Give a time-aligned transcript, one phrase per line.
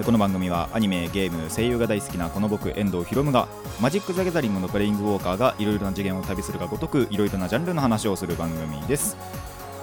[0.00, 3.46] この番組はアニメゲーム声優が大好きなこの僕遠藤博夢が
[3.78, 9.16] マジック・ザ・ギャザリングのプレイングウォーカーがいろいろな次元を旅するがごとくいろいろなジャンルの話をする番組です。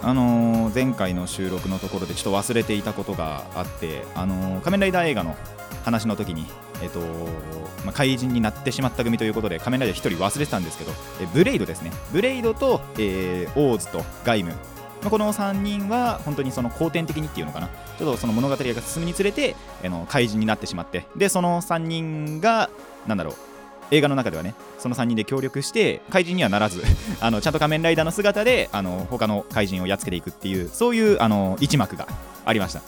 [0.02, 5.36] あのー前回の収録のところでちょっと忘れていたことがあって、あのー仮面ライダー映画の
[5.86, 6.48] 話の時に、
[6.82, 7.00] えっと
[7.86, 10.92] まあ、怪人になってしまった組ということで仮面ライダー1人忘れてたんですけど
[11.22, 11.92] えブレイドですね。
[12.12, 14.54] ブレイドと、えーオーズとガイム。
[15.08, 17.70] この3人は本当にその後天的にっていうのかな。
[17.98, 21.06] ちょっとその物語が進むにつれてあの怪人になってしまって。
[21.16, 22.70] でその3人が
[23.08, 23.36] なんだろう。
[23.92, 26.84] 映画の中ではねその3人で協力して怪人にはならず
[27.22, 32.08] あのちゃんと仮面ライダーの姿であの他の怪人をやっつけていくっていうそういうあの一幕が
[32.46, 32.82] ありました。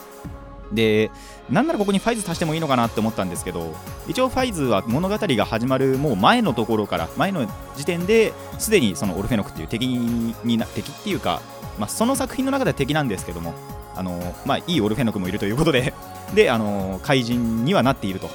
[0.71, 1.11] で
[1.49, 3.75] なんならここにファイズ足してもいいのかなって思ったんですけど
[4.07, 11.41] 一応ファイズは物語が始まるもう前のところから前の時点ですでにそのオルフェノクっていう敵にな敵っていうか、
[11.81, 13.55] まあ、その作品の中では敵なんですけども
[13.95, 15.95] あの、まあ、いいオルフェノクもいるということで
[16.35, 18.29] であの怪人にはなっていると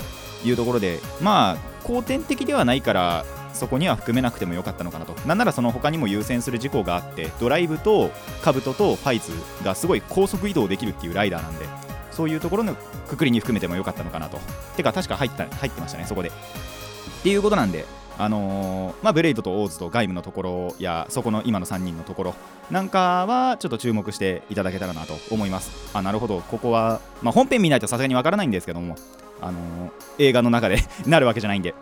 [0.45, 3.25] いうところでまあ後天的ではないから
[3.55, 5.15] そこには含めなくてもよかったのかなと。
[5.27, 8.11] なんならその他にも優先する事項があってドライブと
[8.43, 9.33] カブトとファイズ
[9.65, 11.65] がすごい高速移動できるっていうライダーなんで
[12.11, 12.75] そういうところの
[13.09, 14.39] くくりに含めてもよかったのかなと。
[14.77, 16.29] てか確か入った入ってましたねそこで。
[16.29, 16.33] っ
[17.23, 17.87] ていうことなんで
[18.19, 22.35] あのーまあ、ブレイドとオーズとガイムのところやそこの今の3人のところ
[22.71, 25.91] なんかはちょっと注目していただけたらなと思います。
[25.97, 26.41] あなるほど。
[26.41, 28.97] ここは、まあ、本編見ないとさすがにわからないんですけども、
[29.41, 31.75] あのー映画の中でなるわけじゃないんで。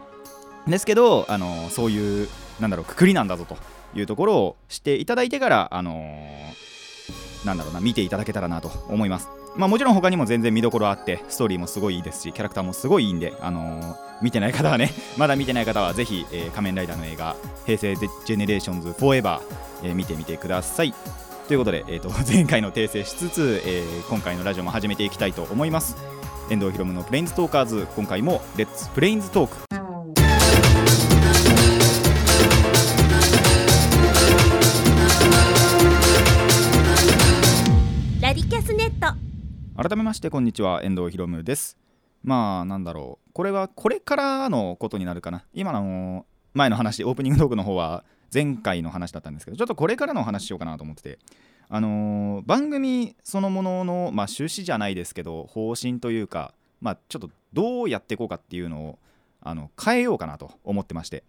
[0.67, 2.29] ですけど、あのーそういう
[2.61, 3.57] なんだろうくくりなんだぞと
[3.95, 5.95] いうところをしていただいてから、あの
[7.45, 9.29] なんだろうな見ていただけたらなと思います。
[9.57, 20.95] まあもちろん他にも全然見どころあってストーリーもすごいいいですしキャラクターもすごいいいんで、あのー見てない方はね まだ見てない方はぜひ、えー仮面ライダーの映画平成ジェネレーションズフォーエバー、えー見てみてください。
[21.47, 25.97] ということで、えー、と 前回の訂正しつつ、えー今回のラジオも始めていきたいと思います。
[26.51, 29.83] 遠藤ひろむのプレインズトーカーズ今回も Let's Plains Talk
[39.86, 41.77] 改めましてこんにちは遠藤ひろむです。
[42.22, 43.33] まあなんだろう。
[43.34, 45.45] これはこれからのことになるかな。
[45.52, 46.24] 今の
[46.55, 48.02] 前の話オープニングトークの方は
[48.33, 51.18] 前回の話だったんですけどちょっとこれからのお話しようかなと思ってて。
[51.68, 58.98] あのー番組そのものの、まあ、趣旨じゃないですけど方針というかまあちょっとどうやっていこうかっていうのを
[59.42, 61.24] あの変えようかなと思ってまして。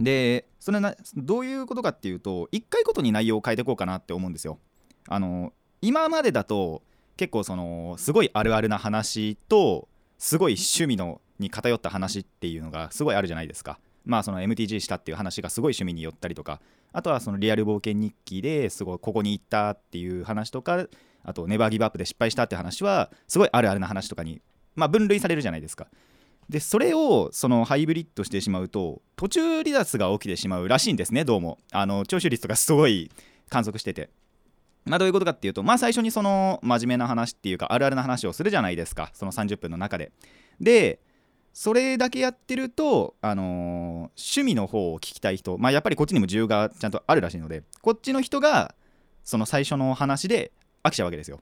[0.00, 4.58] でそれなどういうことかっていうと1回ごとに内容を変えていこうかなって思うんですよ。
[5.06, 6.82] あの今までだと
[7.16, 13.78] 結構そのすごいあるあるな話とすごい趣味のに偏った話っていうのがすごいあるじゃないですか。
[14.04, 16.60] まあその MTG したっていう話がすごい趣味に寄ったりとか
[16.92, 20.86] あとはそのリアル冒険日記ですごいここに行ったっていう話とか
[21.24, 24.40] あとネバーギブアップで失敗したって話はすごいあるあるな話とかに
[24.74, 25.86] まあ分類されるじゃないですか。
[26.48, 31.58] でそれをそのハイブリッドしてしまうと途中離脱が起きてしまうらしいんですねどうも。
[31.70, 33.10] あの聴取率とかすごい
[33.48, 34.10] 観測してて。
[34.84, 40.12] まあ、どういうことかっていうと、まあ、最初にその真面目な話っていうかあるあるな話をするじゃないですかその30分の中で。
[40.60, 41.00] で
[41.52, 48.74] それだけやってると、あのー趣味の方を聞きたい人、まあ、やっぱりこっちにも需要がちゃんとあるらしいのでこっちの人が
[49.22, 51.40] その最初の話で飽きちゃうわけですよ。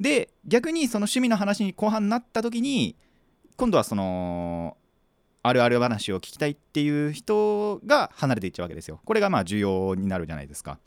[0.00, 2.96] で逆にその趣味の話に後半になった時に
[3.56, 4.76] 今度はその
[5.42, 9.00] あるある話を聞きたいっていう人が離れていっちゃうわけですよ。
[9.04, 10.78] これがまあ重要になるじゃないですか。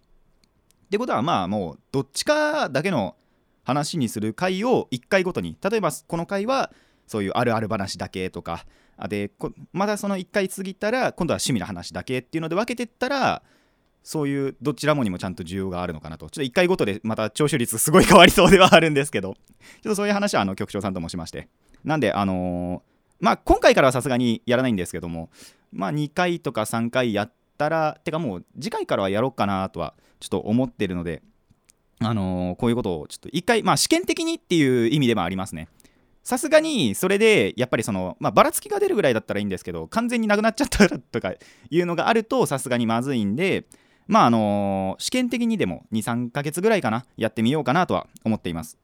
[0.90, 3.16] ってことはまあもうどっちかだけの
[3.64, 5.56] 話にする回を1回ごとに。
[5.62, 6.72] 例えばこの回は
[7.06, 8.66] そういうあるある話だけとか
[9.08, 9.32] で
[9.72, 13.44] またその1回過ぎたら今度は趣味の話だけっていうので分けてったら
[14.02, 16.28] そういうどちらもにもちゃんと需要があるのかなと。
[16.32, 19.36] ちょっと1回ごとでまた聴取率すごい変わりそうではあるんですけど。
[19.84, 21.50] ちょっとそういう話はあの局長さんともしまして。
[21.84, 22.90] なんであのー
[23.20, 25.30] まあ今回からはさすがにやらないんですけども
[25.72, 31.22] まあ2回とか3回やったらてかもう次回からはやろうかなとはちょっと思ってるので
[32.00, 35.68] あのーこういうことをちょっと一回まあ試験的にっていう意味でもありますね。
[36.24, 41.34] さすがにそれでやっぱりそのまあばらつきが出るぐらいだったらいいんですけど完全になくなっちゃったらとか
[41.70, 43.66] いうのがあるとさすがにまずいんで
[44.08, 48.78] まああのー試験的にでも23ヶ月ぐらいかなやってみようかなとは思っています。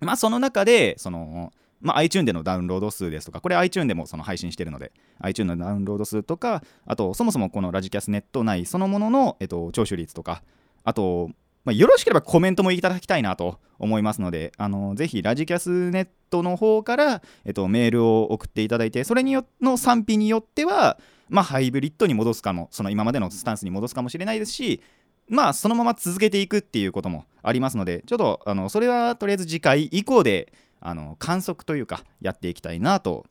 [0.00, 10.42] まあその中でそのまあ、iTune でのダウンロード数ですとか、これ iTune でもその配信してるので、iTune のダウンロード数とか、あと、そもそもこのラジキャスネット内そのものの、えっと、聴取率とか、
[10.84, 11.30] あと、
[11.66, 20.96] まあ、よろしければコメントもいただきたいなと思いますので、あのぜひラジキャスネットの方から、えっと、メールを送っていただいて、それによの賛否によっては、
[21.28, 24.80] まあ、ハイブリッドに戻すかも、その今までのスタンスに戻すかもしれないですし、
[25.28, 30.52] まあ、そのまま続けていくっていうこともありますので、ちょっと、あのそれはとりあえず次回以降で、
[30.86, 33.26] あの観測というか、やっていきたいなと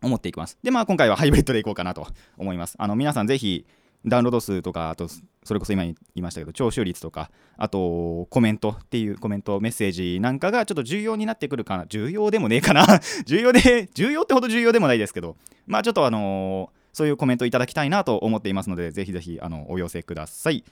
[0.00, 0.56] 思っていきます。
[0.62, 2.76] で、まあ、今回はハイブリッドでいこうかなと思います。
[2.78, 3.66] あの皆さん、ぜひ、
[4.06, 5.08] ダウンロード数とか、あと、
[5.42, 11.86] それこそ今言いましたけど、聴取率とか、あと、コメントっていうコメント、メッセージなんかがちょっと重要になってくるかな。
[11.86, 12.86] 重要でもねえかな。
[13.26, 15.36] 重要で、重要ってほど重要でもないですけど、
[15.66, 20.64] まあちょっとあのー、そういうコメントいただきたいなと思っていますので、ぜひぜひあのお寄せください。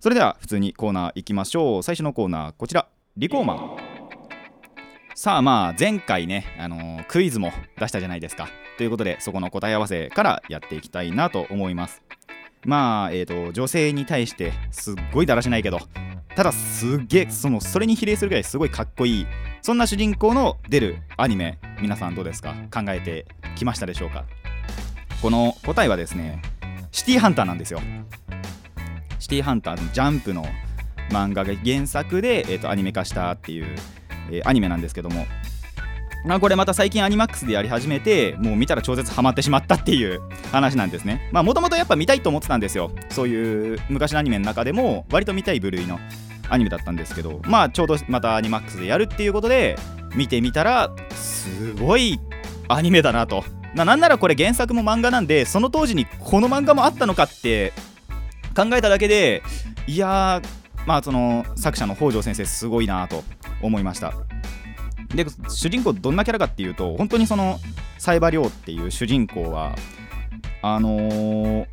[0.00, 1.82] それでは、普通にコーナー行きましょう。
[1.82, 3.91] 最初のコーナー、こちら、リコーマン。
[5.14, 8.48] さあまあ前回ね、あのー、クイズも出したじゃないですか。
[8.78, 12.02] ということでそこの答え合わせからやっていきたいなと思います。
[12.64, 15.80] まあ、えーと、女性に対してすっごいだらしないけど
[16.34, 19.26] ただすっげえそのそれに比例するぐらいすごいかっこいい
[19.60, 22.54] そんな主人公の出るアニメ皆さんどうですか？
[22.72, 24.24] 考えてきましたでしょうか？
[25.20, 26.40] この答えはですね
[26.90, 27.80] シティーハンターなんですよ
[29.18, 30.46] シティーハンターのジャンプの
[31.10, 33.76] 漫画が原作で、えーと、アニメ化したっていう、
[34.30, 35.26] えー、アニメなんですけども。
[36.24, 40.20] まあ、これまた最近アニマックスでやり始めてもう見たら超絶ハマってしまったっていう
[40.52, 41.28] 話なんですね。
[41.32, 42.92] まあもともとやっぱ見たいと思ってたんですよ。
[43.10, 45.98] そういう昔のアニメの中でも割と見たい部類の
[46.48, 49.76] アニメだったんですけどまあちょうどまたアニマックスでやるっていうことで
[50.14, 52.20] 見てみたらすごい
[52.68, 53.44] アニメだなと。
[53.74, 57.72] ななんならこれ原作も漫画なんでその当時にこの漫画もあったのかって
[58.54, 59.42] 考えただけで
[59.86, 63.22] いやーまあその作者の北条先生すごいなと
[63.60, 64.14] 思いました。
[65.14, 67.58] で主人公どんなキャラかっていうと本当にその
[67.98, 69.76] サイバリョウっていう主人公は
[70.62, 71.66] あのー、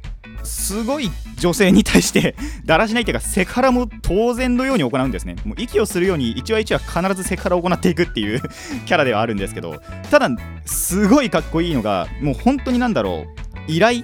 [0.44, 2.35] すごい女性に対して
[2.65, 5.35] だらしないっていうかセクハラも当然のように行うんですね。
[5.45, 8.41] もう息をするように一話一話必ずセクハラを行っていくっていう
[8.85, 10.29] キャラではあるんですけどただ
[10.65, 14.01] すごいかっこいいのがもう本当になんだろう依頼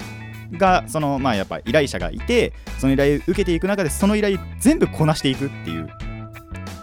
[0.53, 5.89] がそのまあやっぱ依頼者がいてその依頼を受けていく中でその依頼全部こなしていくっていう。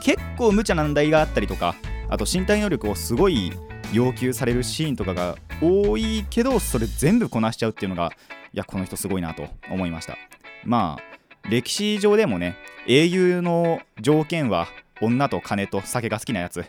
[0.01, 1.77] 結構無茶な難題があったりとか
[2.09, 3.53] あと身体能力をすごい
[3.93, 8.11] 要求されるシーンとかが多いけどそれ全部こなしちゃうっていうのが
[8.53, 10.19] いやこの人すごいなと思いました。
[10.65, 12.57] まあ歴史上でもね
[12.89, 14.67] 英雄の条件は
[15.01, 16.61] 女と金と酒が好きなやつ。
[16.61, 16.65] っ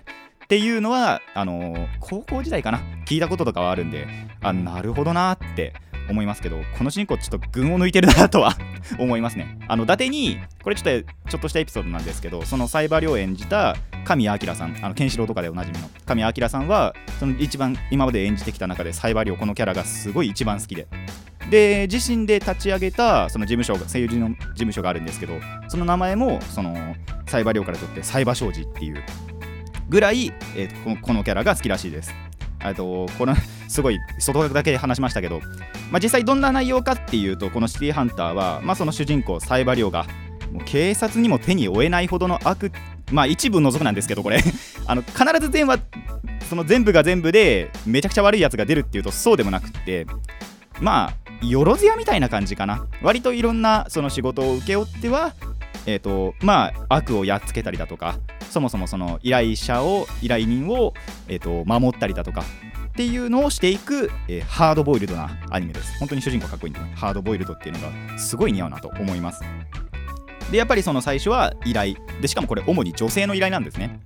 [0.47, 2.81] ていうのはあのー、高校時代かな？
[3.07, 4.05] 聞いたこととかはあるんで
[4.41, 5.73] あなるほどなって
[6.09, 8.55] 思いますけどこの主人公ちょっと群を抜いてるなとは
[9.00, 9.57] 思いますね。
[9.67, 20.88] あの伊達にこれちょっとちょっとしたエピソードなんですけどそのサイバーリを演じた神谷明さんあのケンシロウとかでおなじみの神谷明さんはその一番今まで演じてきた中でサイバーリョこのキャラがすごい一番好きで。
[21.50, 25.33] で自身で立ち上げたその事務所が声優の事務所があるんですけど
[25.67, 26.95] その名前もその
[27.27, 29.03] サイバーリョからとってサイバー商事っていう
[29.89, 32.13] ぐらい、えー、このこのキャラが好きらしいです。
[32.74, 33.36] とこの
[33.68, 35.42] すごい外枠だけで話しましたけど、
[35.92, 40.06] まあ、実際どんな内容かっていうとこのシティーハンターは、まあ、その主人公サイバリョが
[40.51, 42.71] もう警察にも手に負えないほどの悪
[43.12, 44.42] まあ一部除くなんですけどこれ。
[44.86, 45.80] あの必ず全話
[46.50, 50.06] その全部が全部でめちゃくちゃ悪いやつが出るっていうとそうでもなくって
[50.81, 52.86] まあよろずやみたいな感じかな。
[53.01, 55.34] 割といろんなその仕事を請け負っては
[55.85, 58.17] えーとまあ、悪をやっつけたりだとか
[58.49, 60.93] そもそもその依頼者を依頼人を、
[61.27, 62.43] えーと、守ったりだとか
[62.93, 65.97] っていうのをしていく、えー、ハードボイルドなアニメです。
[65.97, 66.93] 本当に主人公かっこいいんでね。
[66.95, 69.41] ハードボイルドっていうのがすごい似合うなと思います。
[70.51, 71.95] でやっぱりその最初は依頼。
[72.21, 73.99] でしかもこれ主に女性の依頼なんですね。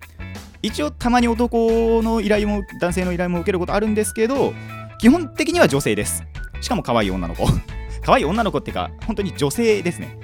[0.62, 4.54] 一応たまに男の依頼も男性の依頼も受けることあるんですけど
[5.00, 6.24] 基本的には女性です。
[6.62, 7.46] しかも可愛い女の子。
[8.04, 10.18] 可愛い女の子っていうか本当に女性ですね。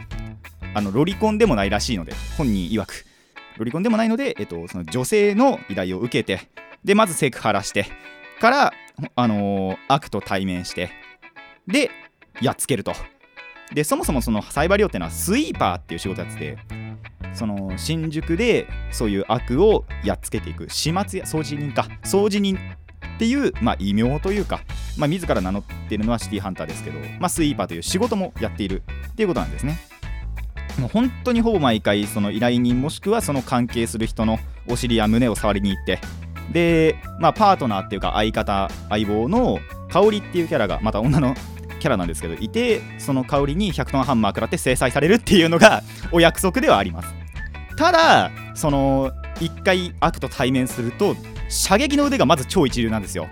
[0.74, 3.06] あのロリコンでもないらしいので本人曰く。
[3.58, 6.50] ロリコンでもないので、えっと、その女性の依頼を受けて
[6.84, 7.86] でまずセクハラして
[8.42, 8.74] から、
[9.15, 10.89] あのー、悪と対面して
[11.68, 11.92] で
[12.42, 12.94] やっつけると。
[13.74, 16.58] でそもそもそのサイバー寮っていうのはスイーパーっていう仕事やってて
[17.34, 22.56] その新宿でそういう悪をやっつけていく始末や掃除人か掃除人
[23.15, 24.62] っていう、まあ、異名というか、
[24.98, 29.80] まあ、自ら名乗ってるのはシティハンターですけど、まあ、スイーパーという仕事もやっているっていうことなんですね。
[30.80, 36.00] もう本当にほぼ毎回その依頼人もしくはその関係する人のお尻や胸を触りに行って
[36.51, 41.36] で、まあ、パートナーっていうか相方相棒の香りっていうキャラがまた女の
[41.80, 47.13] キャラなんですけどいてその香りに100トンハンマー食らって制裁されるっていうのがお約束ではあります。
[47.75, 51.15] ただその1回悪と対面すると
[51.50, 53.27] 射撃の腕がまず超一流なんですよ。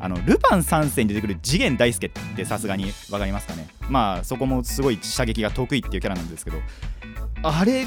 [0.00, 3.68] あのルパン三世に出てくる次元大介ってさすがに分かりますかね？
[3.88, 6.58] まあそこもすごい射撃が得意っていうキャラなんですけど。
[7.42, 7.86] あれ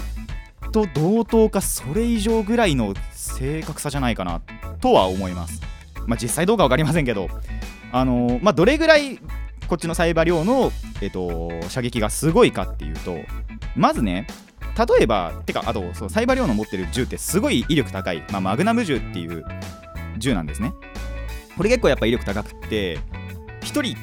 [0.71, 4.41] と同等かそれ以上ぐらいの正確さじゃないかな
[4.81, 5.61] とは思います。
[6.05, 7.29] まあ実際どうか分かりませんけど。
[7.91, 9.17] あの、まあどれぐらい
[9.67, 13.17] こっちのサイバリョウの、えっと、射撃がすごいかっていうと
[13.75, 14.25] まずね
[14.77, 19.43] 例えばてかあとそうサイバリョウの持ってる銃ってすごい威力高い、まあ、マグナム銃っていう
[20.17, 20.73] 銃なんですね。
[21.59, 22.97] これ結構やっぱ威力高くって
[23.63, 23.97] 1人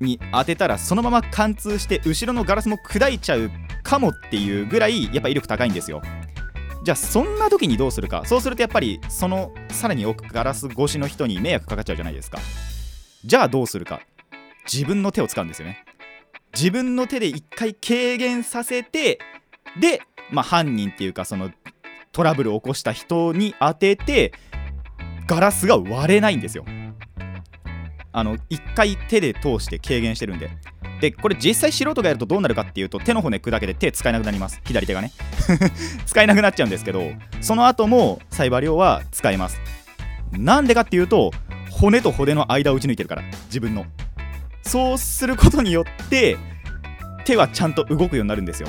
[0.00, 3.50] に当てたらそのまま貫通して後ろのガラスも砕いちゃう
[3.82, 6.02] かもっていうぐらいやっぱ威力高いんですよ。
[6.84, 8.26] じゃあそんな時にどうするか。
[8.26, 12.38] そうするとやっぱりそのさらに奥ガラス越しの人に迷惑かかっちゃうじゃないですか。
[13.24, 14.02] じゃあどうするか。
[14.70, 15.82] 自分の手を使うんですよね。
[16.52, 19.20] 自分の手で一回軽減させて
[19.80, 21.50] で、まあ、犯人っていうかその
[22.12, 24.34] トラブルを起こした人に当てて
[25.26, 26.66] ガラスが割れないんですよ。
[28.12, 30.50] あの一回手で通して軽減してるんで。
[31.00, 34.60] でこれ実際素人がやるとどうなるかっていうと手の骨砕けて手使えなくなります。
[34.64, 35.12] 左手がね。
[36.04, 39.60] 使えなくなっちゃうんですけどその後もサイバー量は使えます。
[40.32, 41.32] なんでかっていうと
[41.70, 43.86] 骨と骨の間を打ち抜いてるから自分の。
[44.62, 46.36] そうすることによって
[47.24, 48.68] 手はちゃんと動くようになるんですよ。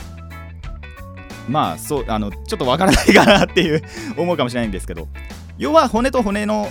[1.49, 3.83] まあそうあのちょっとわからないかなっていう
[4.15, 5.09] 思うかもしれないんですけど。
[5.57, 6.69] 要は骨と骨の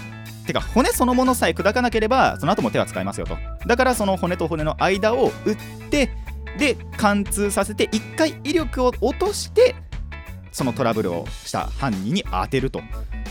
[0.53, 3.37] てか骨そのものさえ砕かなければその後も手は使えますよと。
[3.67, 5.57] だからその骨と骨の間を打っ
[5.91, 6.11] て
[6.59, 9.75] で貫通させて1回威力を落として
[10.53, 12.83] そのトラブルをした犯人に当てると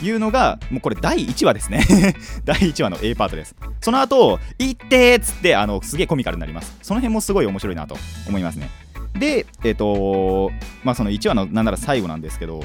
[0.02, 1.86] いうのがもうこれ第1話ですね。
[2.46, 3.56] 第1話の A パートです。
[3.82, 6.78] その後「いって」っつってあのすげえコミカルになります。
[6.82, 7.98] その辺もすごい面白いなと
[8.28, 8.70] 思いますね。
[9.16, 10.52] でえっ、ー、と
[10.84, 12.64] まあその1話のなんなら最後なんですけど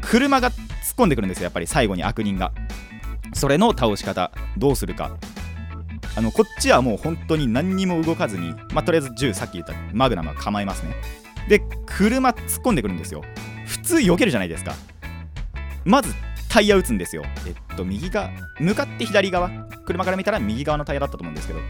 [0.00, 0.56] 車が突っ
[0.96, 2.52] 込んでくるんですよやっぱり最後に悪人が。
[3.34, 5.16] それの倒し方どうするか。
[6.16, 10.94] あのこっちはもう本当に何にも動かずに、まあ、とりあえず銃さっき言ったマグナムは構えますね。
[11.48, 13.22] で車突っ込んでくるんですよ。
[13.66, 14.74] 普通避けるじゃないですか。
[15.84, 16.14] まず
[16.48, 17.24] タイヤ打つんですよ。
[17.46, 19.50] えっと右が向かって左側。
[19.84, 21.60] 車から見たら右側のタイヤだったと思うんですけど。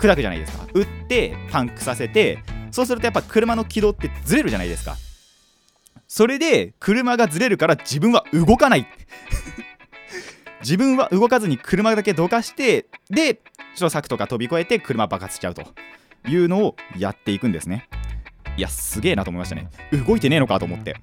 [0.00, 0.66] 砕くじゃないですか。
[0.72, 2.38] 打ってパンクさせて
[2.72, 4.96] そうするとやっぱ車の軌道ってずれるじゃないですか。
[6.08, 8.86] それで車がずれるから自分は動かない。
[10.62, 13.40] 自分は動かずに車だけどかしてで
[13.74, 15.62] ちょ柵とか飛び越えて車爆発しちゃうと
[16.28, 17.88] いうのをやっていくんですね。
[18.56, 19.68] いやすげえなと思いましたね。
[20.06, 20.96] 動いてねえのかと思って。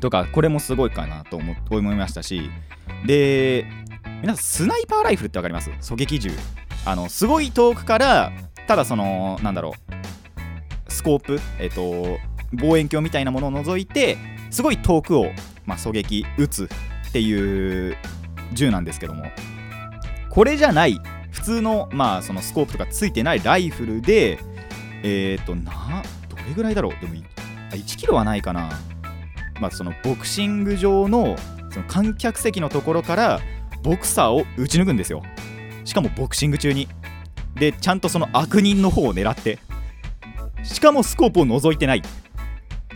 [0.00, 2.50] とかこれもすごいかなと思思いましたし
[3.06, 3.64] で
[4.20, 5.70] 皆さんスナイパーライフルって分かります？
[5.70, 6.30] 狙撃銃。
[6.84, 8.32] あのすごい遠くから
[8.66, 9.74] ただそのなんだろ
[10.88, 12.18] うスコープえっ、と
[12.52, 14.18] 望遠鏡みたいなものを除いて
[14.50, 15.26] すごい遠くを、
[15.64, 16.68] まあ、狙撃撃つ
[17.08, 17.96] っていう
[18.52, 19.26] 銃なんですけども。
[20.28, 21.00] これじゃない。
[21.30, 24.38] 普通のまあそのスコープとかついてないライフルで
[25.02, 26.92] えっ、ー、となどれぐらいだろう。
[27.00, 27.14] でも
[27.70, 28.70] 1キロはないかな。
[29.60, 31.36] まあそのボクシング場の
[31.70, 33.40] その観客席のところから
[33.82, 35.22] ボクサーを撃ち抜くんですよ。
[35.84, 36.88] しかもボクシング中に。
[37.54, 39.58] でちゃんとその悪人の方を狙って。
[40.62, 42.02] しかもスコープを覗いてない。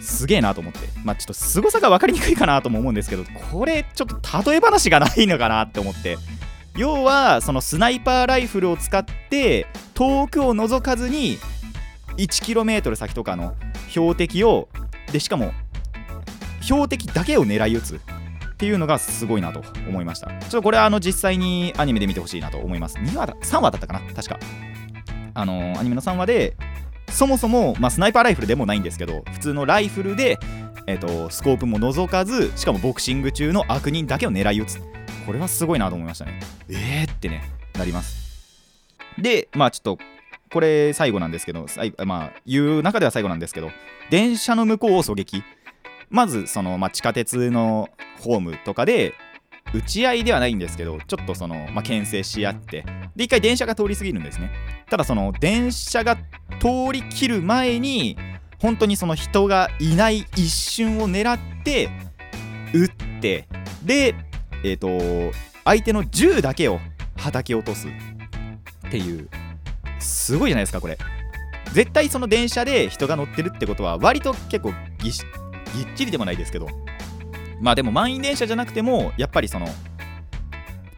[0.01, 0.81] すげえなと思って。
[1.05, 6.17] まあちょっと凄さが分かりにくいかなとも思うんですけどこれちょっと例え話がないのかなって思って。
[6.77, 11.37] 要はそのスナイパーライフルを使って遠くを覗かずに
[12.19, 13.57] 1km 先とかの
[13.89, 14.69] 標的を
[15.13, 15.53] でしかも
[16.61, 18.01] 標的だけを狙い撃つ。
[18.59, 20.27] っていうのがすごいなと思いました。
[20.27, 22.97] ちょっとこれはあの実際にアニメで見てほしいなと思います。
[22.97, 24.37] 2話だ3話だったかな確か。
[25.35, 26.57] あのー、アニメの3話で
[27.19, 30.39] そもそも、まあ、スナイパーライフルでもないんですけど普通のライフルで、
[30.87, 34.81] えーと、スコープも覗かずしかもボクシング中の悪人だけを狙い撃つ。
[35.27, 36.39] これはすごいなと思いましたね。
[36.69, 37.43] えーってね
[37.77, 38.71] なります。
[39.19, 39.99] でまあちょっと
[40.53, 41.67] これ最後なんですけど
[42.05, 43.73] まあ言う中では最後なんですけど
[44.11, 45.43] 電車の向こうを狙撃。
[46.11, 49.13] まずその、まあ、地下鉄のホームとかで
[49.75, 52.85] 打ち合いではないんですけどちょっとその、まあ、牽制し合って
[53.15, 54.51] で一回電車が通り過ぎるんですね。
[54.91, 58.17] ただその電車が通り切る前に
[58.61, 61.91] 本当にその人がいない一瞬を狙って
[62.73, 63.47] 撃って
[63.85, 64.15] で
[64.65, 66.81] えっ、ー、と相手の銃だけを
[67.17, 69.29] 叩き落とすっていう。
[70.01, 70.97] すごいじゃないですかこれ。
[71.73, 74.73] 絶対その電車で人が乗ってるってことは割と結構
[75.03, 75.13] ぎっ
[75.95, 76.69] ちりでもないですけど
[77.61, 79.69] まあでも満員電車じゃなくてもやっぱりその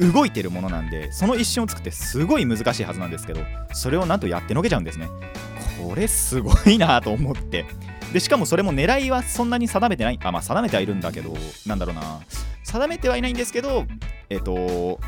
[0.00, 3.40] 動いてるものなんでその一瞬を作ってすごい難しいはずなんですけど
[3.73, 5.09] それをなんとやってのけちゃうんですね。
[5.83, 7.64] これすごいなと思って。
[8.12, 10.19] でしかもそれも狙いはそんなに定めてない。
[10.23, 11.35] あまあ定めてはいるんだけど
[11.67, 12.21] なんだろうな。
[12.64, 13.87] 定めてはいないんですけど
[14.29, 15.00] えっと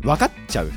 [0.00, 0.72] 分かっちゃう。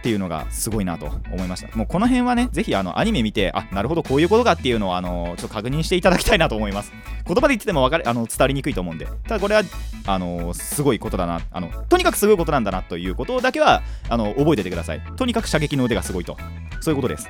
[0.00, 1.76] っていうのがすごいなと思いました。
[1.76, 6.92] もうこの辺はねぜひあのアニメ見てあなるほどこういうことかっていうのをあのちょっと確認していただきたいなと思います。
[7.26, 9.06] 言葉で言ってても分かるあの伝わりにくいと思うんで。
[9.24, 9.62] ただこれは
[10.06, 15.02] あのすごいことだなあのとにかくすごいことなんだなということだけはあの覚えててください。
[15.16, 16.38] とにかく射撃の腕がすごいと。
[16.80, 17.28] そういうことです。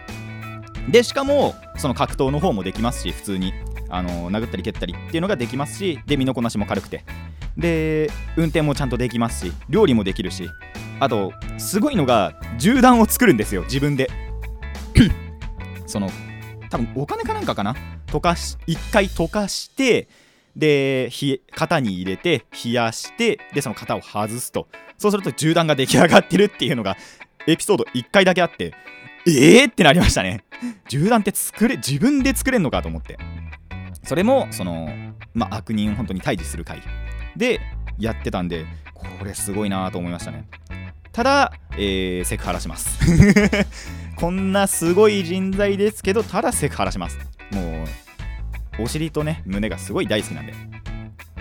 [0.89, 3.53] でしかもその格闘の方もできますし普通に。
[3.91, 7.05] あの殴ったり蹴ったりっていうのができますしで身のこなしも軽くて。
[7.57, 10.49] で運転もちゃんとできますし料理もできるし
[11.01, 14.11] あとすごいのが銃弾を作るんですよ自分で。
[15.87, 16.11] その
[16.71, 17.75] 多分お金かなんかかな？
[18.07, 20.09] 溶かし1回溶かして
[20.55, 21.11] で
[21.57, 24.69] 型に入れて冷やしてでその型を外すと。
[24.99, 26.97] そうすると銃弾が出来上がってるっていうのが
[27.47, 28.75] エピソード1回だけあって
[29.27, 30.45] えーってなりましたね。
[30.89, 33.19] 銃弾って作れ自分で作れんのかと思って。
[34.11, 34.89] それもその、
[35.35, 36.83] まあ、悪人を本当に退治する回
[37.37, 37.61] で
[37.97, 40.49] やってたんでこれすごいなと思いましたね。
[41.13, 42.99] ただ、えー、セクハラします。
[44.19, 47.19] こんなすごい人材ですけどただセクハラします。
[47.53, 47.85] も
[48.81, 50.55] うお尻とね胸がすごい大好きなんで。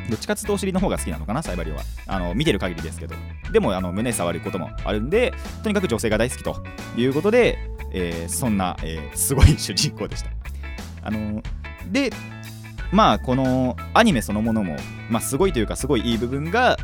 [0.07, 1.81] どっちかつとお尻の方が好きなのかなサイバリオは。
[2.05, 3.15] あの見てる限りですけど。
[3.51, 5.33] でもあの胸触ることもあるんで
[5.63, 6.63] とにかく女性が大好きと
[6.95, 7.57] いうことで、
[7.93, 10.29] えー、そんな、えー、すごい主人公でした。
[11.01, 11.41] あの
[11.91, 12.11] で
[12.91, 14.75] まあこのアニメそのものも、
[15.09, 16.77] まあ、すごいというかすごいいい部分が、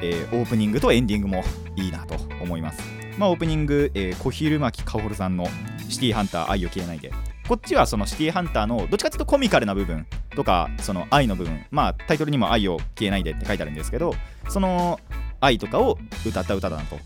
[0.00, 1.44] えー、オープニングとエンディングも
[1.76, 2.80] いいなと思います。
[3.18, 5.46] まあ、オープニング、えー、小昼巻薫さんの
[5.88, 7.12] シティーハンター愛を消えないで。
[7.48, 11.64] こっちはそのシティーハンターのどっちかというとコミカルな部分とかその愛の部分。
[11.70, 14.14] まあタイトルにも愛を消えないでって書いてあるんですけど
[14.48, 14.98] その
[15.40, 15.96] 愛とかを
[16.26, 16.98] 歌った歌だなと。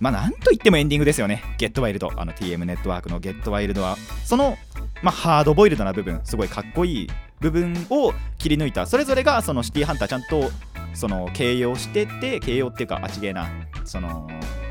[0.00, 1.42] まあなんと言ってもエンディングですよね。
[1.58, 2.10] ゲットワイルド。
[2.16, 3.96] あの TM ネットワークのゲットワイルドは。
[4.24, 4.56] その
[5.02, 6.20] まあハードボイルドな部分。
[6.24, 7.08] すごいかっこいい
[7.40, 10.50] 部分を切り抜いたそれぞれがそのシティーハンターちゃんと
[10.94, 13.48] その形容してて形容っていうかあちげえな
[13.84, 14.28] その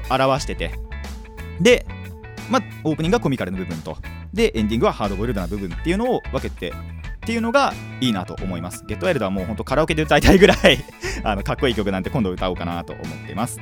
[0.09, 0.71] 表してて
[1.61, 1.85] で
[2.49, 3.97] まあオープニングがコミカルな部分と
[4.33, 6.73] でエンディングはハードボイルドな部分っていうのを分けてっ
[7.21, 8.85] ていうのがいいなと思います。
[8.85, 10.77] ゲットワイルドはもうほんとカラオケで歌いたいぐらい
[11.23, 13.59] あのかっこいい曲なんて今度歌おうかなと思っています。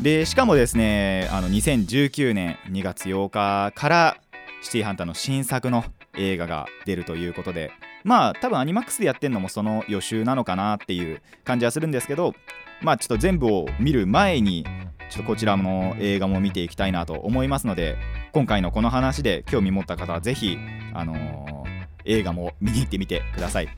[0.00, 4.16] でしかもですねあの2019年2月8日から
[4.60, 5.84] シティーハンターの新作の
[6.18, 7.70] 映画が出るということで
[8.06, 12.34] まあ多分アニマックスでやってるのもその予習なのかなっていう感じはするんですけど
[12.80, 14.64] まあちょっと全部を見る前に
[15.10, 17.96] ちょっとこちらの映画も見ていきたいなと思いますので
[18.32, 20.56] 今回のこの話で興味持った方はぜひ
[20.94, 23.68] あのー、映画も見に行ってみてください。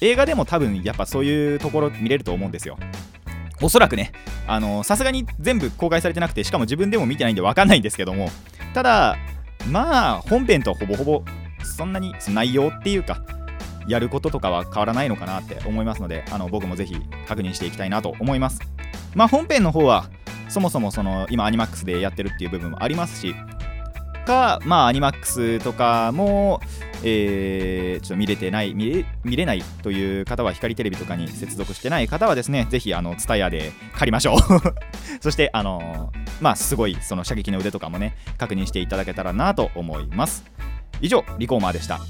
[0.00, 2.76] 映画でも多分やっぱそういうところ見れると思うんですよ。
[3.62, 4.10] おそらくね
[4.48, 8.28] あのさすがに全部公開されてなくてしかも自分でも見てないんで分かんないんですけども
[8.74, 9.16] ただ
[9.70, 11.22] まあ本編とほぼほぼ
[11.64, 13.22] そんなに内容っていうか
[13.88, 16.96] やることとかは変わらないのかなって思いますのであの僕もぜひ
[17.26, 18.60] 確認していきたいなと思います。
[19.14, 20.06] まあ本編の方は
[20.48, 23.34] そもそもその今アニマックスでやってるっていう部分もありますし
[24.26, 26.60] かまあアニマックスとかも
[27.02, 34.38] えー、ちょっと見れてない見れないという方は光テレビとかに接続してない方はですねぜひあの TSUTAYA で借りましょう。
[35.20, 40.44] そしてあのー、まあすごいその射撃の腕とかもね確認していただけたらなと思います。
[41.00, 42.00] 以上リコーマーでした。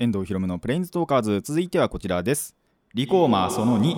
[0.00, 1.42] 遠藤ひろむのプレインズトーカーズ。
[1.42, 2.56] 続いてはこちらです。
[2.94, 3.94] リコーマーその2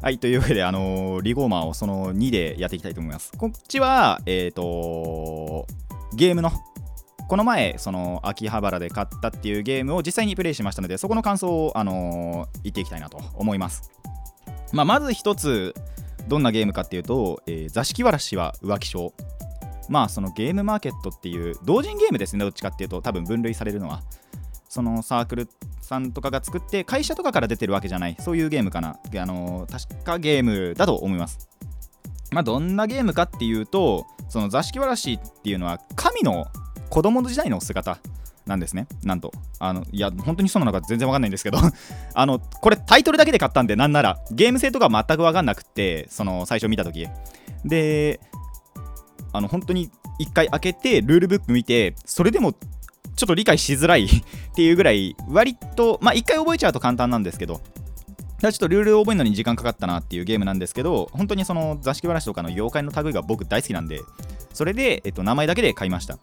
[0.00, 3.32] はいというわけであのー、リコーマーをその2でやっていきたいと思います。
[3.36, 5.66] こっちはえっ、ー、と
[6.14, 6.52] ゲームの
[7.28, 13.90] この前その秋葉原で買ったっていうゲームを実際にプレイしましたのでそこの感想をあのー、言っていきたいなと思います。
[14.72, 15.74] まあ、まず一つ
[16.28, 19.12] どんなゲームかっていうと、えー、座敷わらしは浮気症。
[19.88, 24.02] まあそのゲームマーケットっていう同人ゲームですねどっちかっていうと多分分類されるのは
[24.68, 25.48] そのサークル
[25.80, 28.16] さんとかが作って会社とかから出てるわけじゃない。
[28.20, 28.98] そういうゲームかな。
[29.16, 31.48] あの確かゲームだと思います。
[32.30, 36.46] まあどんなゲームかっていうとその座敷わらしっていうのは神の
[36.90, 37.98] 子供の時代の姿
[38.46, 38.86] なんですね。
[39.04, 39.32] なんと。
[39.58, 41.58] あのいや本当にそうなのか全然わかんないんですけど。
[42.14, 44.18] あのこれタイトルだけで買ったんでなんなら。
[44.30, 47.06] ゲーム性とか全くわかんなくてその最初見た時。
[47.64, 48.20] で
[49.32, 52.54] あの本当に1回開けてルールブック見てそれでも
[53.18, 54.08] ちょっと理解しづらい っ
[54.54, 57.60] ていうぐらい割とまあ1回覚えちゃうと簡単なんですけど
[58.40, 64.00] ちょっとルールを覚えるのに時間かかったなっていうゲームなんですけど本当にその座敷わらしとかの妖怪の類が僕大好きなんで
[64.54, 66.18] それで、えっと、名前だけで買いました。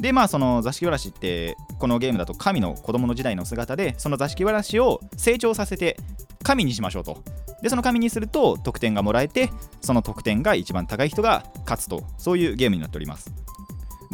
[0.00, 5.98] でまあその座敷わらしってこのゲームだと神の子供の時代の姿でその座敷わらしを成長させて
[6.42, 7.22] 神にしましょうと。
[7.62, 9.50] でその神にすると得点がもらえて
[9.82, 12.04] その得点が一番高い人が勝つと。
[12.16, 13.30] そういうゲームになっております。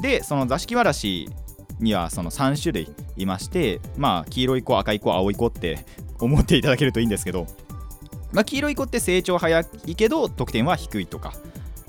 [0.00, 1.30] でその座敷わらし
[1.80, 5.84] にはその3種類いましてまあ黄色い子赤い子青い子って
[6.18, 7.46] 思っていただけるといいんですけど、
[8.32, 11.32] まあ、黄色い子って成長早いけど得点は低いとか。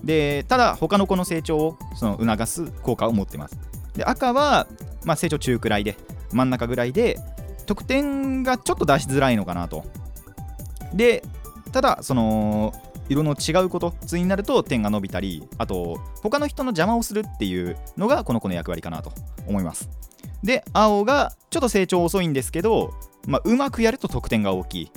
[0.03, 3.57] でただ他の子の成長をその促す効果を持ってます。
[3.95, 4.67] で赤は、
[5.05, 5.97] まあ、成長中くらいで
[6.31, 7.17] 真ん中ぐらいで
[7.65, 9.85] 得点がちょっと出しづらいのかなと。
[10.93, 11.23] で
[11.71, 12.73] ただその
[13.09, 19.11] 色の違うことつになると点が伸びたりあと他の人の邪魔をするっていうのがこの子の役割かなと
[19.47, 19.89] 思います。
[20.43, 22.93] で青がちょっと成長遅いんですけど、
[23.27, 24.91] まあ、うまくやると得点が大きい。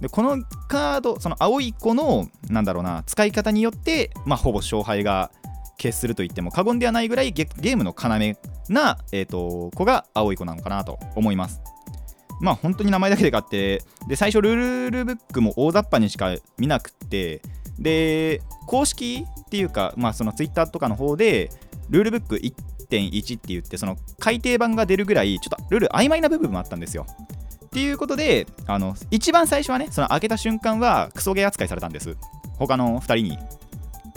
[0.00, 5.30] でこのカードその青い子のなんだろうな使い方によって、まあ、ほぼ勝敗が
[5.78, 8.36] 決すると言っても過言ではないぐらいゲームの要
[8.68, 11.60] な、えーと、子が青い子なのかなと思います。
[12.40, 17.40] まあ本当に名前だけで買ってで最初ルールブックも大雑把にしか見なくって
[17.78, 21.50] で公式っていうかまあそのツイッターとかの方で
[21.88, 27.06] ルールブック1.1って言ってその改訂版が出るぐらいちょっとルール曖昧な部分もあったんですよ。
[27.64, 32.16] っていうことであの一番最初はねその開けた瞬間はクソゲー扱いされたんです。
[32.58, 33.38] 他の2人に。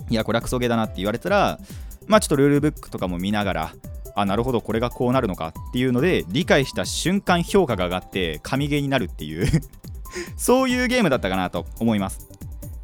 [0.10, 1.60] いやこれはクソゲーだなって言われたら
[2.08, 3.74] まあちょっとルールブックとかも見ながら
[4.22, 9.48] あなるほどこれがこうなるのかっていうので理解した瞬間評価が上がって神ゲーになるっていう
[10.38, 12.28] そういうゲームだったかなと思います。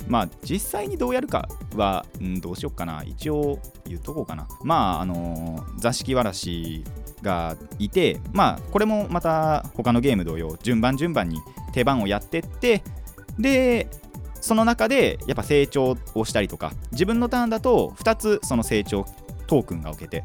[0.08, 3.04] まあ実際にどうやるかは、うん、どうしよっかな。
[3.04, 4.48] 一応言っとこうかな。
[4.64, 6.84] まああのー、座敷わらし
[7.26, 11.42] がいてまあこれもまた他のゲーム同様順番順番に
[11.74, 12.84] 手番をやってって
[13.40, 13.88] で
[14.40, 19.06] その中でやっぱ成長をしたりとか自分のターンだと2つその成長
[19.48, 20.24] トークンが置けて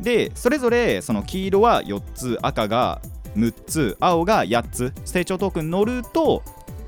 [0.00, 3.00] でそれぞれその黄色は4つ赤が
[3.36, 6.42] 6つ青が8つ成長トークン乗ると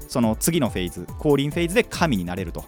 [0.08, 2.64] その次のフェーズ降臨フェーズで神になれると。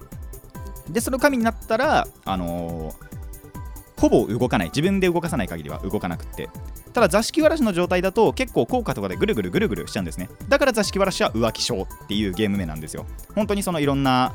[0.88, 4.68] でその神になったらあのー、ほぼ動かない。
[4.68, 6.48] 自分で動かさない限りは動かなくって。
[6.92, 10.28] ただ座敷わらしの状態だと結構効果とかでぐるぐるぐるぐるしちゃうんですね。
[10.48, 13.06] だから座敷わらしは浮気症っていうゲーム名なんですよ。
[13.34, 14.32] 本当にそのいろんな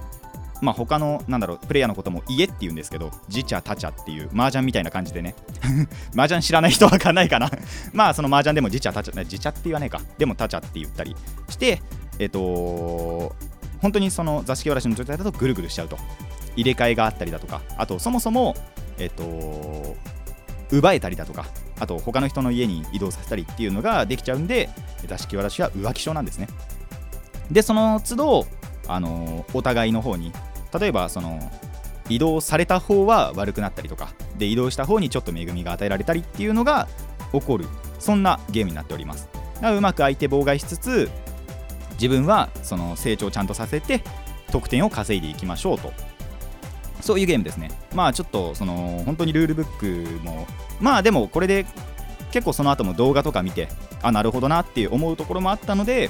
[0.61, 5.35] まあ他のなんだろうプレイヤーのことも家って言うんですけどジチャタチャっていう麻雀みたいな感じでね。
[6.13, 7.49] 麻雀知らない人わかんないかな。
[7.93, 10.01] まあその麻雀でもジチャタチャジチャって言わねえか。
[10.17, 11.15] でもタチャって言ったり
[11.49, 11.81] して
[12.19, 13.35] えっと
[13.81, 15.97] 本当にその座敷わらしの状態だとぐるぐるしちゃうと。
[16.55, 17.61] 入れ替えがあったりだとか。
[17.77, 18.55] あとそもそも
[18.97, 19.95] えっと
[20.71, 21.45] 奪えたりだとか。
[21.79, 24.69] あと他の人の家に移動させたりっていうのができちゃうんで
[25.07, 26.47] 座敷わらしは浮気症なんですね。
[27.51, 28.45] でその都度
[28.87, 30.33] あのお互いの方に
[30.77, 31.39] 例えばその
[32.09, 36.87] 移動された方は悪くなったりとかで移動した方にちょっと恵みが与えられたりっていうのが
[37.31, 37.65] 起こる
[37.99, 39.29] そんなゲームになっております。
[39.61, 41.09] うまく相手妨害しつつ
[41.93, 44.01] 自分はその成長をちゃんとさせて
[44.51, 45.91] 得点を稼いでいきましょうと。
[47.01, 47.71] そういうゲームですね。
[47.93, 50.47] まあちょっとその本当にルールブックも
[50.79, 51.65] まあでもこれで
[52.31, 53.67] 結構その後も動画とか見て
[54.01, 56.09] あなるほどなって思うところもあったので、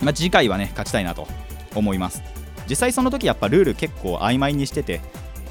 [0.00, 1.26] まあ、次回はね勝ちたいなと
[1.74, 2.22] 思います。
[2.68, 5.00] 実際その時やっぱルール結構曖昧にしてて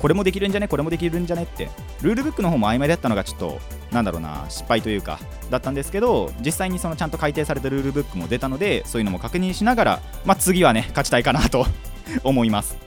[0.01, 0.67] これもできるんじゃね？
[0.67, 1.43] これもできるんじゃね？
[1.43, 1.69] って
[2.01, 3.59] ルールブックの方も曖昧だったのがちょっと
[3.91, 11.65] なんだろうな失敗というかだったんですけど実際にそのちゃんと改定されたルールブックも出たのでそういうのも確認しながら、まあ、次はね勝ちたいかなと
[12.23, 12.77] 思います。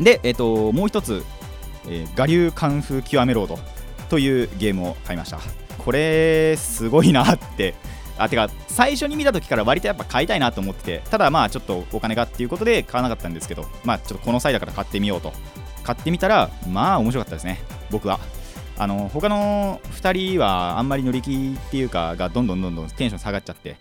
[0.00, 1.22] で、えっ、ー、ともう一つ、
[1.86, 3.58] えー、我流カンフー極めロード
[4.08, 5.38] というゲームを買いました。
[5.78, 7.74] これすごいなって
[8.18, 15.32] あてか最初に見た時から割とやっぱ買いたいなと思っててただまあちょっとお金がっていうことで買わなかったんですけどまあちょっとこの際だから買ってみようと。
[15.82, 17.60] 買ってみたらまあ面白かったですね。
[17.90, 18.20] 僕は。
[18.78, 23.76] あの他の2人はあんまり乗り気っていうかがどんどんどんどんテンション下がっちゃって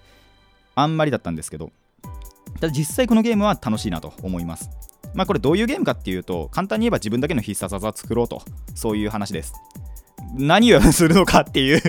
[0.76, 1.72] あんまりだったんですけど
[2.60, 4.70] ただ実際このゲームは楽しいなと思います。
[5.14, 8.42] まあこれどういうゲームかっていうと簡単に言えば自分だけの必殺技を作ろうと。
[8.76, 9.54] そういう話です。
[10.34, 11.82] 何をするのかっていう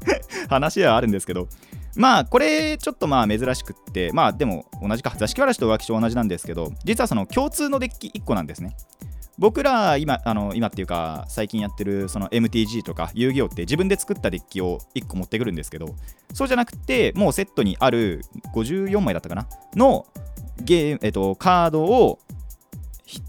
[0.48, 1.48] 話ではあるんですけど
[1.96, 8.76] まあこれちょっとまあ珍しくってまあでも同じか座敷わらしと浮気症同じなんですけど実はその共通のデッキ1個なんですね。
[9.38, 15.94] 僕ら今あの今っていうか最近やってるその MTG とか遊戯王って自分で作ったデッキを1個持ってくるんですけど
[16.34, 18.20] そうじゃなくてもうセットにある
[18.54, 19.48] 54枚だったかな？
[19.74, 20.06] の
[20.60, 22.18] ゲーム、えっと、カードを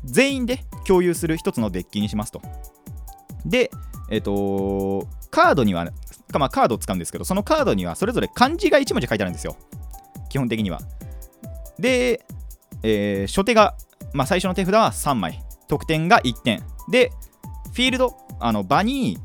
[0.04, 2.42] 全員で共有する1つのデッキにしますと。
[3.46, 3.72] で
[4.10, 5.90] えっとカードには
[6.32, 9.56] か、まあ、カードを使うんですけど、そのカードにはそれぞれ漢字が1文字書いてあるんですよ。
[10.30, 10.80] 基本的には。
[11.80, 12.22] で、
[12.84, 13.76] えー、初手が、
[14.14, 15.44] まあ、最初の手札は3枚。
[15.68, 16.64] 得点が1点。
[16.90, 17.12] で、
[17.74, 19.18] フィールド、あの場に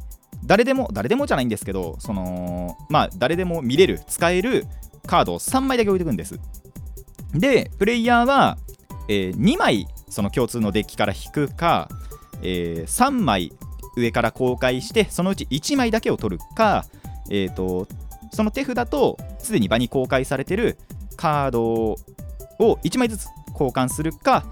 [0.44, 4.66] 誰でも、誰でもじゃないんですけど、その、まあ、誰でも見れる、使える
[5.06, 6.38] カードを3枚だけ置いておくんです。
[7.34, 8.58] で、プレイヤーは、
[9.08, 11.88] えー、2枚、その共通のデッキから引くか、
[12.42, 13.52] えー、3枚
[13.96, 16.84] 上から公開してそのうち1枚だけを取るか、
[17.30, 17.88] えーと、
[18.32, 20.78] その手札とすでに場に公開されてる
[21.16, 21.96] カードを
[22.58, 24.44] 1枚ずつ交換するか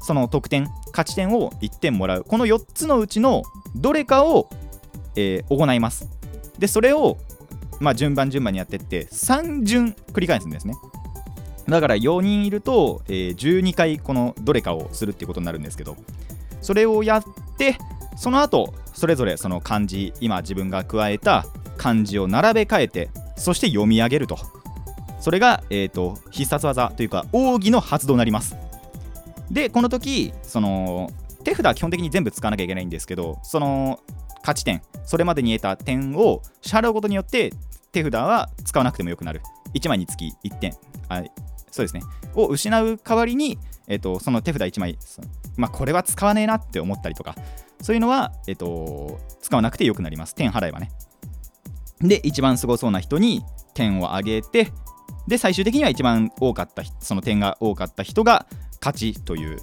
[0.00, 2.24] その得点勝ち点を1点もらう。
[2.24, 3.42] この4つのうちの
[3.76, 4.48] どれかを、
[5.16, 6.08] えー行います。
[6.58, 7.18] でそれを、
[7.80, 10.74] まあ、順番順番にやっていって3巡繰り返すんですね。
[11.68, 15.96] だから4人いると、えー12回このどれかをするっていうことになるんですけど
[16.60, 17.24] それをやっ
[17.56, 17.78] て
[18.20, 21.46] その後それぞれその漢字今自分が加えた
[21.78, 24.36] 漢字を並べ替えてそして読み上げると。
[25.20, 28.56] それが、えー、と必殺技というか奥義の発動になります。
[29.50, 31.10] でこの時その
[31.44, 34.00] 手札は基本的に全部使わなきゃいけないんですけどその
[34.40, 37.54] 勝ち点それまでに得た点を支払うことによって
[37.90, 39.40] 手札は使わなくてもよくなる。
[39.72, 40.74] 1枚につき1点。
[41.08, 41.22] あ
[41.70, 42.02] そうですね。
[42.34, 44.98] を失う代わりに、えー、とその手札1枚
[45.56, 47.34] まあこれは使わねえなって思ったりとか
[47.80, 50.34] そういうのは、えー、と使わなくてよくなります。
[50.34, 50.90] 点払えばね。
[52.00, 54.72] で一番すごそうな人に点をあげて
[55.28, 58.46] で最終的には一番多かったその点が多かった人が
[58.80, 59.58] 勝ちという。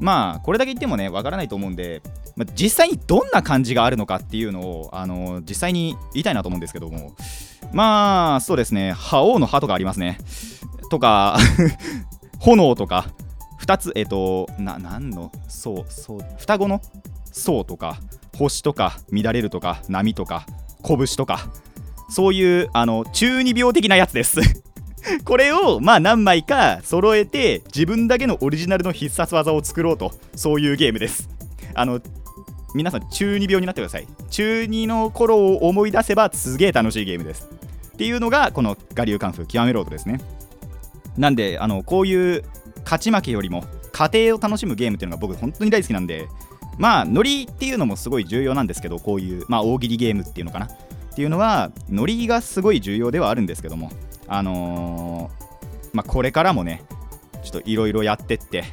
[0.00, 2.02] まあこれだけ言ってもねわからないと思うんで、
[2.36, 7.14] まあ実際にどんな感じがあるのかっていうのをあの実際に言いたいなと思うんですけども。
[7.72, 8.92] まあそうですね。
[8.92, 10.18] 覇王の歯とかありますね。
[10.88, 11.38] とか
[12.40, 13.06] 炎とか
[13.60, 15.32] 2つえっ、とな何の？
[15.48, 16.80] そうそう双子の？
[17.32, 17.98] 層とか
[18.36, 20.46] 星とか乱れるとか波とか
[20.84, 21.48] 拳とか
[22.08, 24.40] そういうあの中二病的なやつです。
[25.24, 31.28] これをまあ何枚か揃えて自分だけのオリジナルの必殺技を作ろうとそういうゲームです。
[31.74, 32.00] あの
[32.74, 34.06] 皆さん中二病になってください。
[34.30, 37.48] 中二の頃を思い出せばすげえ楽しいゲームです。
[37.94, 40.20] っていうのがこの我流カンフー極めロードですね。
[41.18, 42.44] なんであのこういう
[42.84, 46.28] 勝ち負けよりも過程を楽しむゲームっていうのが僕本当に大好きなんで
[46.78, 50.66] まあノリっていうのもすごい重要なんですけどこういうまあ大喜利ゲームっていうのかな？
[50.66, 50.70] っ
[51.14, 53.90] ていうのはノリがすごい重要ではあるんですけども
[54.28, 55.48] あのー
[55.92, 56.84] まあこれからもね
[57.42, 58.64] ちょっといろいろやってって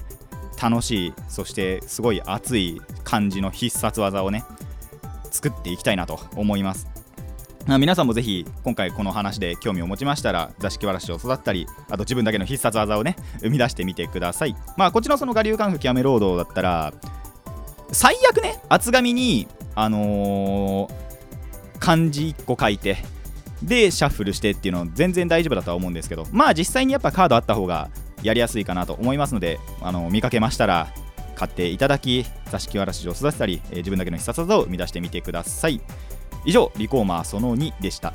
[0.62, 4.44] 楽しいそしてすごい熱い感じの必殺技をね
[5.32, 6.95] 作っていきたいなと思います。
[7.68, 14.56] 皆さんもぜひ今回この話で興味を持ちましたら座敷わらしを育ったりあと自分だけの必殺技をね生み出してみてください。
[14.78, 16.94] まあこっちのその我流カンフ極めロードだったら
[17.92, 21.06] 最悪ね厚紙にあのー
[21.80, 22.98] 漢字1個書いて
[23.62, 27.90] でシャッフルしてっていうの全然大丈夫だとは思うんですけどまあ実際にやっぱカードあった方が
[28.24, 30.88] やりやすいかなと思いますのであの見かけましたら
[31.36, 35.82] 買っていただき座敷わらしを育てたり、えー自分だけの必殺技を生み出してみてください。
[36.46, 38.14] 以上リコーマーその2でした。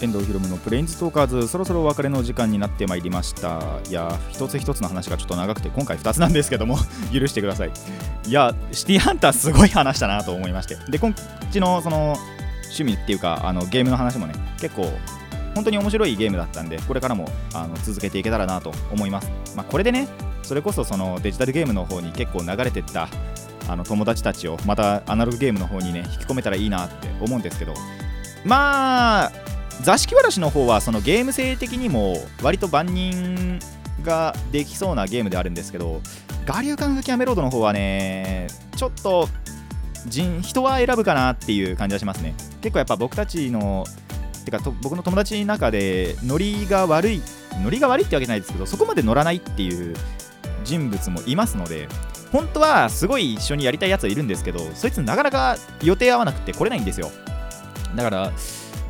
[0.00, 3.80] 遠藤ひろむのプレインズトーカーズそろそろお別れの時間になってまいりました。
[3.88, 6.78] いや一つ一つの話がちょっと長くて今回2つなんですけども
[7.12, 7.72] 許してください。
[8.26, 10.76] いやシティハンターすごい話だなと思いまして。
[10.88, 11.12] でこっ
[11.50, 12.16] ちのその
[12.66, 14.88] 趣味っていうかあのゲームの話もね結構
[15.58, 20.06] 本当に面白いゲームだったんでこれからもあの続けていけたらなと思います、まあ、これでね
[20.44, 23.08] それこそそのデジタルゲームの方に結構流れてった
[23.66, 27.74] あの友達たちをまたアナログゲームの方にね引き込めたらいいなって思うんですけど。
[28.44, 29.32] まあ
[29.82, 33.58] 座敷わらしの方はそのゲーム性的にも割と万人
[34.02, 36.00] ができそうなゲームであるんですけど
[36.46, 39.28] 我流カンフキャメロードの方はねちょっと
[40.06, 42.34] 人人は選ぶかなっていう感じがしますね。
[42.60, 43.84] 結構やっぱ僕たちの
[44.50, 47.22] てかと僕の友達の中でノリが悪い
[47.62, 49.94] ノリが悪いってわけじゃないですけどそこまで乗らないっていう
[50.64, 51.88] 人物もいますので
[52.32, 57.10] 本当はすごい一緒にやりたいやつはいるんですけどそいつなかなか予定合わなくて来れないんですよ。
[57.94, 58.32] だから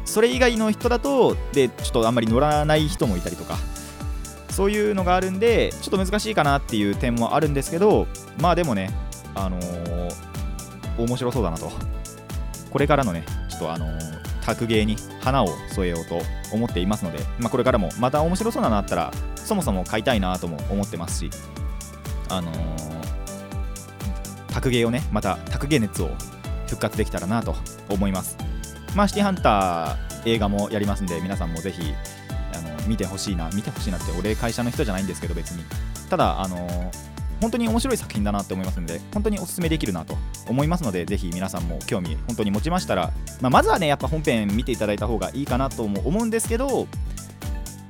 [0.04, 3.56] それ以外の人だとでちょっとあんまり乗らない人もいたりとか
[4.50, 8.08] そういうのがあるんでちょっと難しいかなっていう点もあるんですけど
[8.40, 8.90] まあでもね
[9.34, 10.14] あのー
[10.98, 11.70] 面白そうだなと。
[12.70, 14.17] これからのねちょっとあのー
[14.48, 21.30] 卓芸に花を添えようと思っていますので、まあ、これからもまた面白そうなのあったらそもそも買いたいなとも思ってますし
[22.30, 22.88] あのー
[24.50, 26.08] 卓芸をねまた卓芸熱を
[26.66, 27.54] 復活できたらなと
[27.88, 28.36] 思います。
[28.96, 31.94] まあシティハンター映画もやりますんで皆さんもぜひ
[32.54, 35.62] あの見てほしいな見てほしいなって俺会社の人じゃないんですけど別に。
[36.10, 37.07] ただあのー
[37.40, 40.16] 本当に面白い作品だなって思いますので本当におすすめできるなと
[40.48, 46.86] 思いますのでぜひ皆さんも興味本当に持ちましたら、まあ、まずはねやっぱ本編見ていただいた方がいいかなとも思うんですけど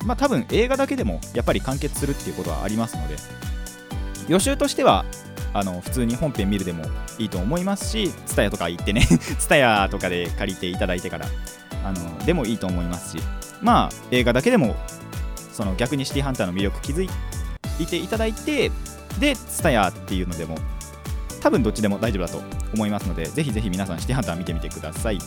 [0.05, 3.17] まあ多分映画だけでもやっぱり完結するっていうことはありますので
[4.29, 5.05] 予習としては
[5.55, 6.85] あの普通に本編見るでも
[7.19, 11.27] いいと思いますし TSUTAYA とか行ってね TSUTAYA とかで借りていただいてから
[11.85, 13.25] あのでもいいと思いますし
[13.63, 14.77] まあ映画だけでも
[15.53, 18.71] その逆にシティハンターの魅力気づいていただいて
[19.19, 20.57] で TSUTAYA っていうのでも
[21.41, 22.43] 多分どっちでも大丈夫だと
[22.75, 25.19] 思いますのでぜひぜひ皆さんシティハンター見てみてください。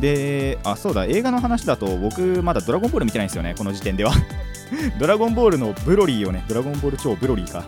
[0.00, 4.12] であそうだ映画の話だと僕まだドラゴンボール見てないんですよねこの時点では。
[5.00, 7.64] ドラゴンボールのブロリーをねドラゴンボール超ブロリーか。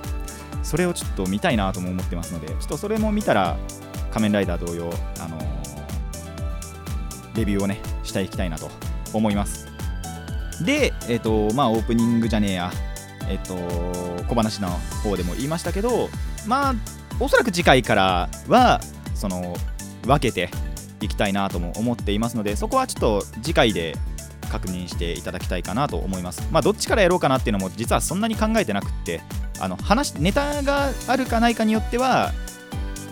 [0.62, 3.56] それをちょっと見たいなとも思ってますのでちょっとそれも見たら
[4.10, 5.58] 仮面ライダー同様あのー
[7.38, 8.68] レビューをねしていきたいなと
[9.12, 9.66] 思います。
[10.64, 12.72] でえっ、とまあオープニングじゃねえや。
[13.28, 13.54] えっ、と
[14.28, 14.68] 小話の
[15.02, 16.08] 方でも言いましたけど
[16.46, 16.74] まあ
[17.20, 18.80] おそらく次回からは
[19.14, 19.56] その
[20.06, 20.50] 分けて
[21.00, 23.96] いきたいなとも思っていますのでそこはちょっと次回で
[24.50, 26.48] 確認していただきたいかなと思います。
[26.50, 29.20] まあどっちからやろうかなっていうのも実はそんなに考えてなくって
[29.60, 32.32] あの話ネタがあるかないかによっては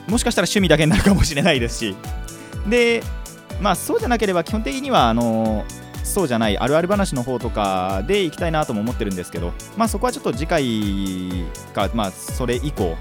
[0.08, 1.96] もしかしたら趣味だけになるかもしれないですし。
[2.68, 3.02] で
[3.60, 5.64] まあそうじゃなければ基本的にはあの
[6.16, 12.96] そうじゃないあるある話の方とかでいきたいなとも思ってるんですけどまあそこはちょっと次回かまあそれ以降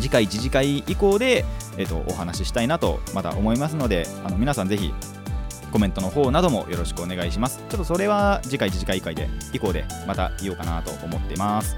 [0.00, 1.44] 次回次次回以降で、
[1.76, 4.94] えっとお話ししたいなとまた思いますのであの皆さんぜひ
[5.70, 7.58] コメントの方などもよろしくお願いします。
[7.68, 11.76] ちょっとそれは次回次次回以降で以降でまた言おうかなと思ってます。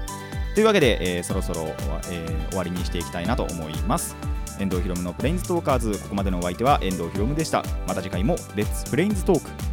[0.55, 1.63] というわけで、えーそろそろ、
[2.09, 4.15] えー終わりにしていきたいなと思います。
[4.59, 7.65] 遠藤ひろむのプレインズトーカーズここまでのお相手は遠藤ひろむでした。
[7.85, 9.66] また次回もレッツプレインズトーク。